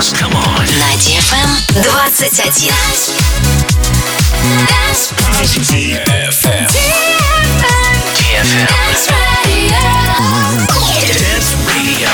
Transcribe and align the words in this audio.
dance. 0.00 0.12
Come 0.12 0.32
on. 0.32 0.64
На 0.78 0.96
DFM 0.96 1.50
21. 1.72 2.10
DFM. 5.64 6.66
DFM. 8.00 8.56
Dance 11.18 11.54
Radio. 11.66 12.10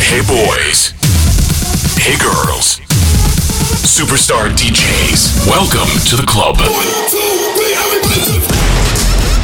Hey 0.00 0.22
boys. 0.22 0.92
Hey 1.98 2.16
girls. 2.18 2.80
Superstar 3.84 4.48
DJs. 4.56 5.46
Welcome 5.46 5.90
to 6.08 6.16
the 6.16 6.24
club. 6.26 6.56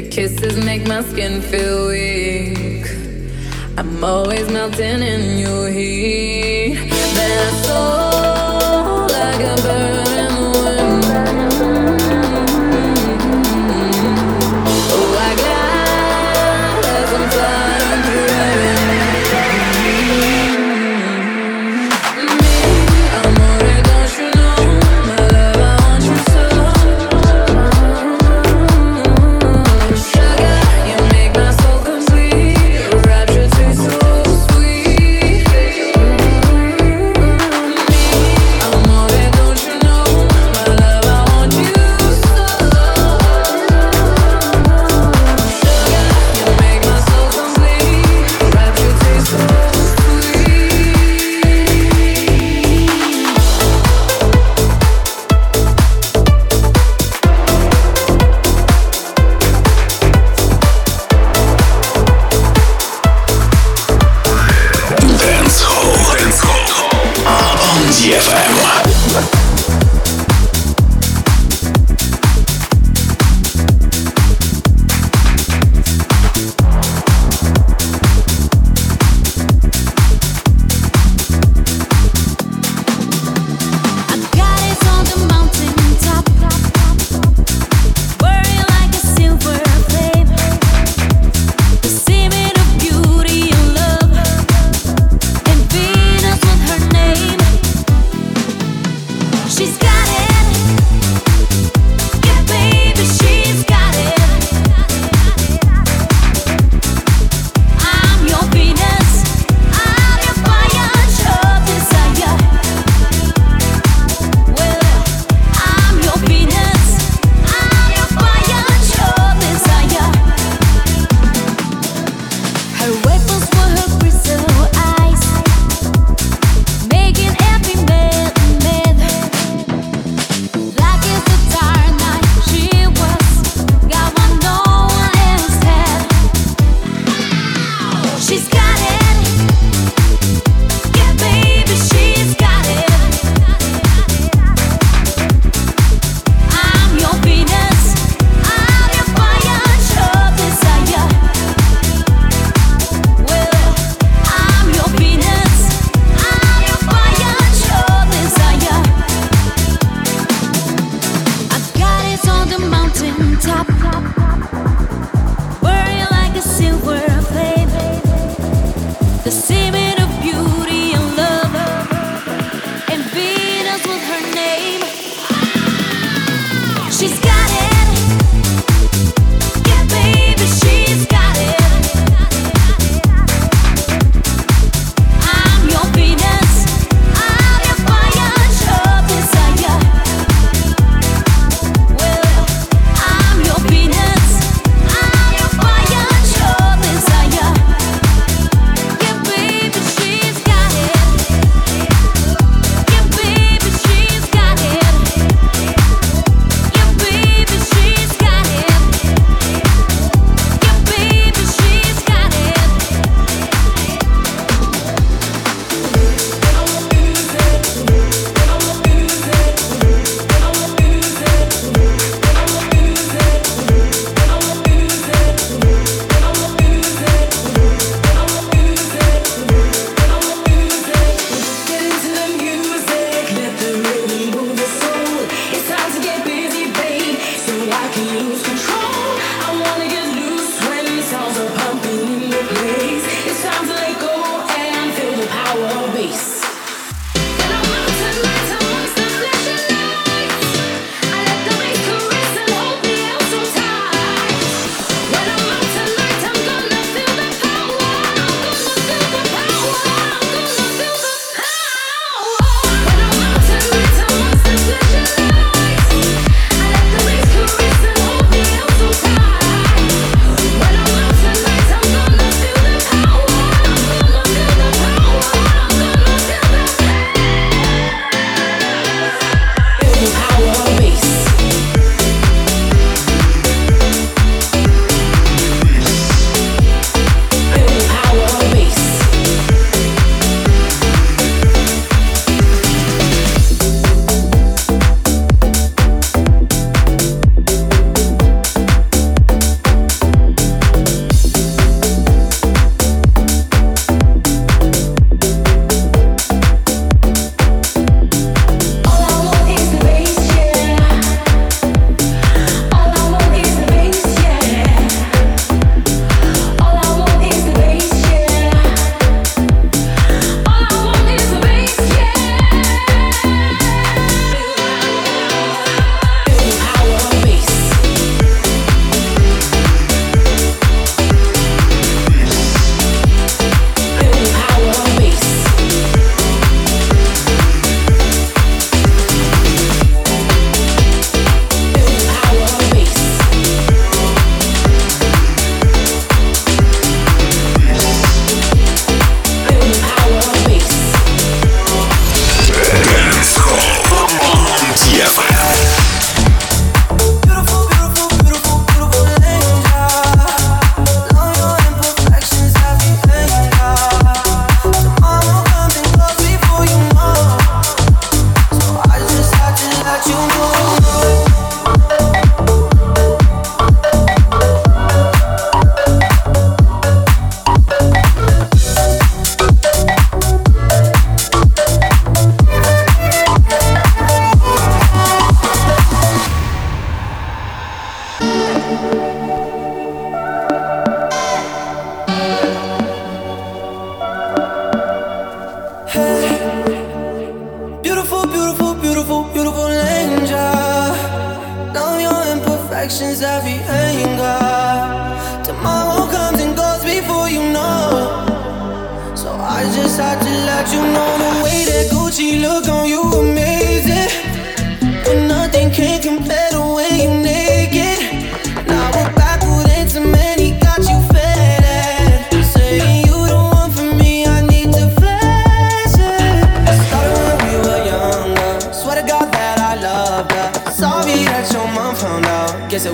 Your 0.00 0.10
kisses 0.10 0.56
make 0.64 0.86
my 0.88 1.02
skin 1.02 1.42
feel 1.42 1.88
weak. 1.88 2.86
I'm 3.76 4.02
always 4.02 4.50
melting 4.50 5.02
in 5.02 5.38
your 5.38 5.68
heat. 5.68 6.09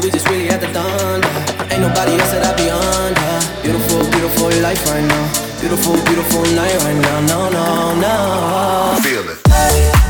we 0.07 0.13
just 0.13 0.29
really 0.29 0.49
at 0.49 0.61
the 0.61 0.69
thunder. 0.69 1.27
Ain't 1.75 1.83
nobody 1.83 2.13
else 2.13 2.31
that 2.31 2.47
I 2.47 2.55
be 2.55 2.71
under. 2.71 3.63
Beautiful, 3.63 4.09
beautiful 4.13 4.49
life 4.63 4.87
right 4.87 5.03
now. 5.03 5.27
Beautiful, 5.61 5.95
beautiful 6.05 6.43
night 6.55 6.77
right 6.85 6.95
now. 6.95 7.21
No, 7.27 7.51
no, 7.51 8.01
no. 8.01 9.01
Feel 9.03 9.29
it. 9.29 10.06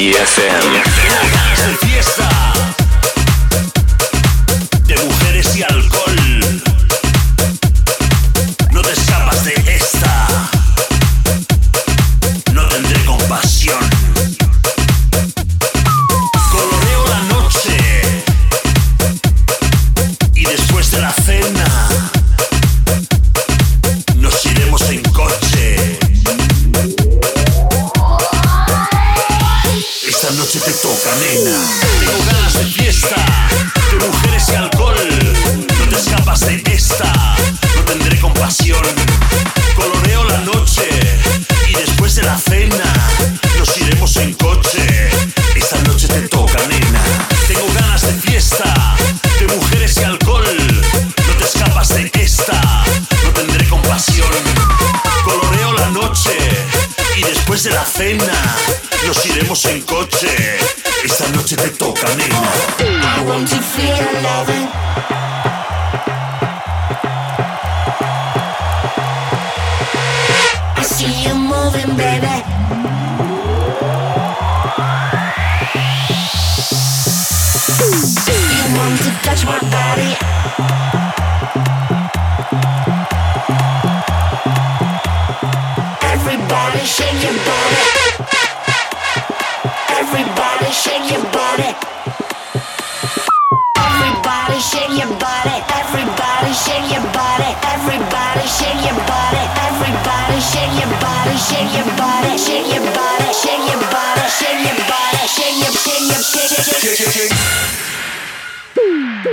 DFM. 0.00 0.69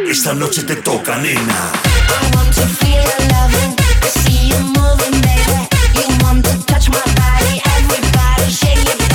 Esta 0.10 0.34
noche 0.34 0.64
te 0.64 0.76
toca, 0.78 1.18
nena. 1.18 1.34
I 1.34 1.36
want 2.36 2.54
to 2.56 2.66
feel 2.66 3.04
your. 3.32 4.08
You 5.96 6.08
want 6.24 6.46
to 6.46 6.66
touch 6.66 6.90
my 6.90 7.02
body, 7.16 7.62
everybody 7.76 8.50
shake 8.52 8.84
your 8.88 9.07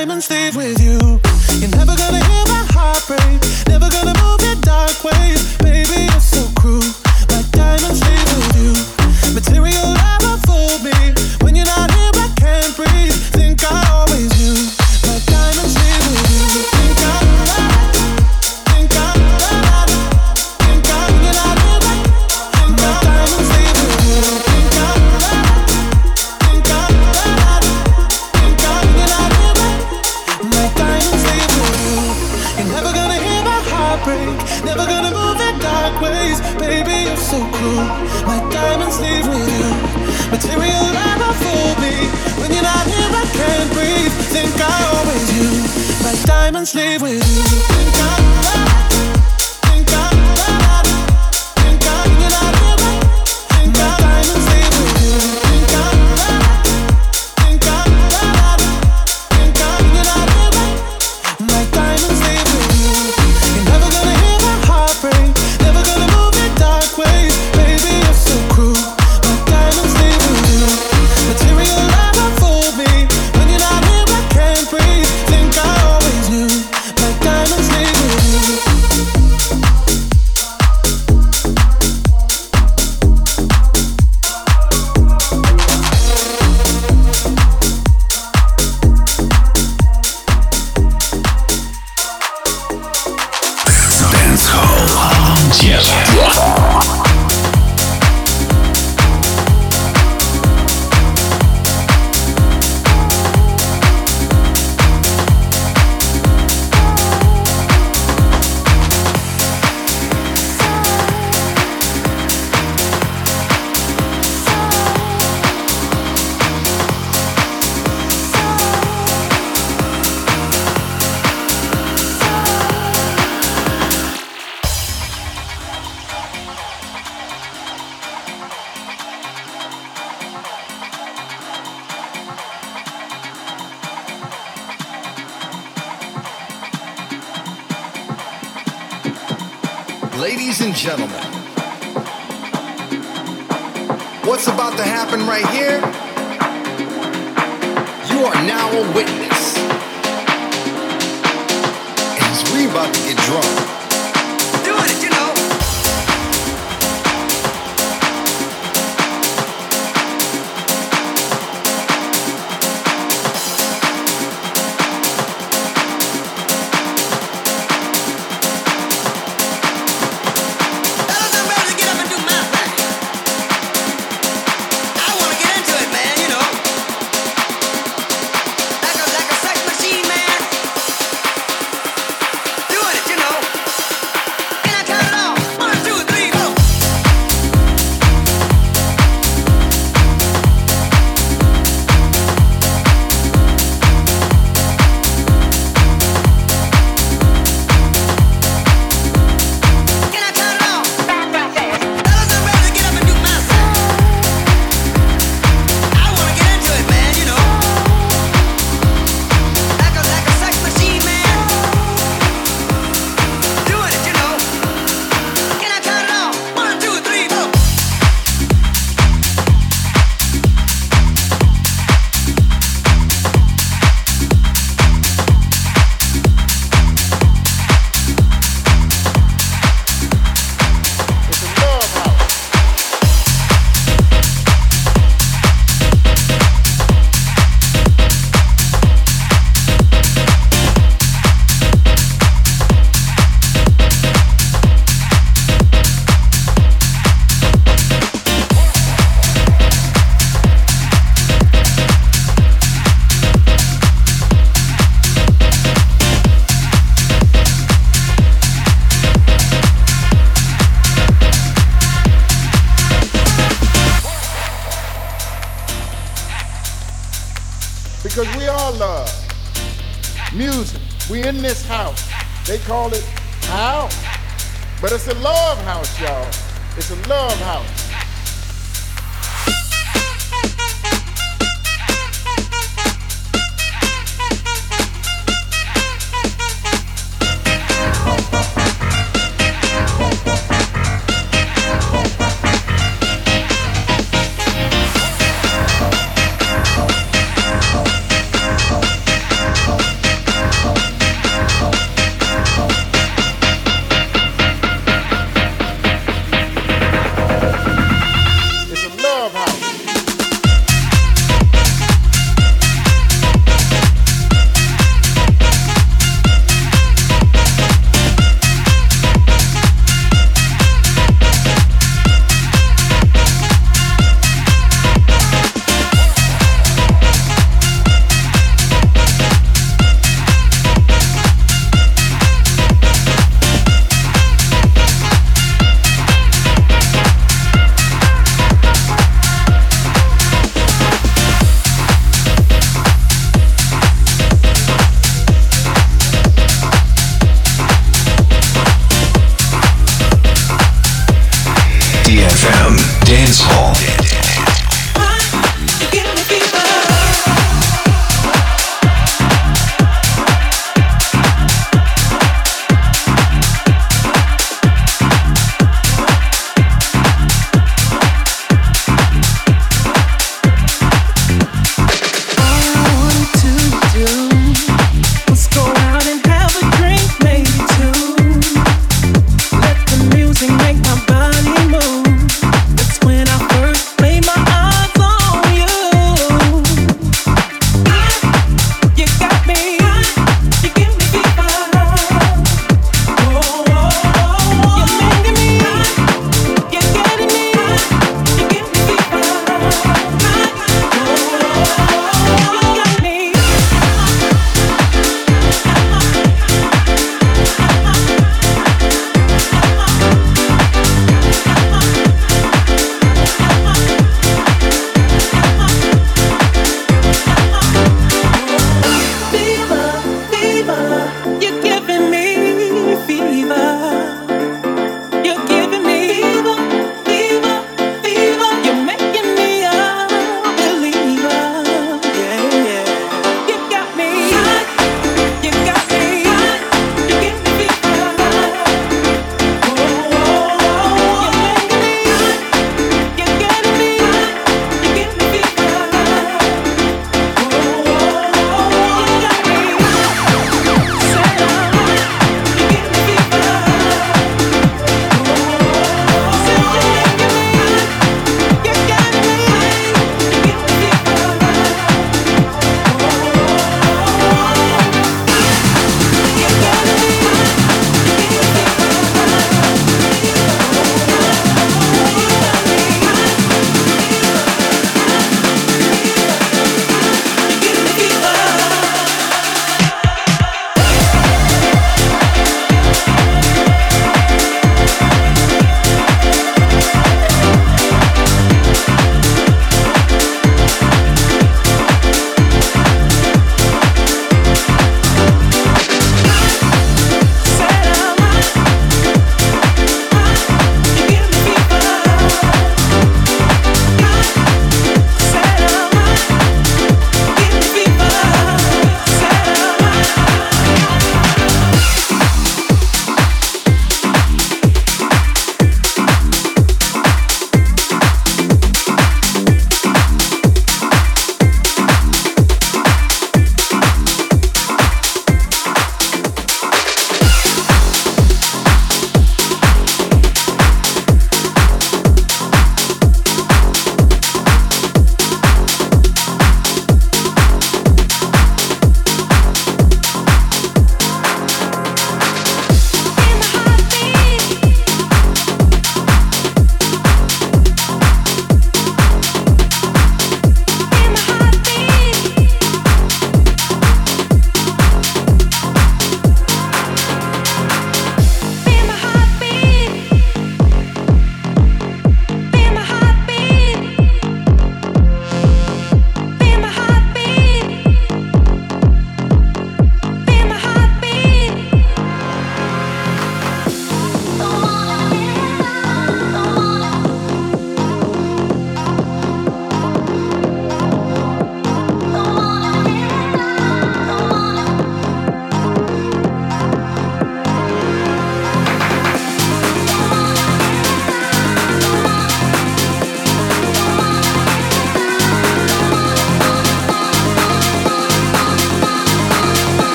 diamonds 0.00 0.30
leave 0.30 0.56
with 0.56 0.80
you. 0.80 1.09